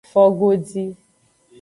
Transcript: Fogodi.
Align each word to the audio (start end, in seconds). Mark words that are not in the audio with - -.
Fogodi. 0.11 0.85